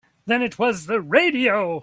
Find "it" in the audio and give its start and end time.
0.41-0.57